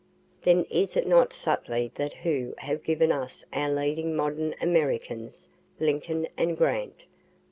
"Then 0.41 0.63
is 0.63 0.97
it 0.97 1.05
not 1.05 1.31
subtly 1.31 1.91
they 1.93 2.09
who 2.23 2.55
have 2.57 2.81
given 2.83 3.11
us 3.11 3.45
our 3.53 3.69
leading 3.69 4.15
modern 4.15 4.55
Americans, 4.59 5.51
Lincoln 5.79 6.27
and 6.35 6.57
Grant? 6.57 7.05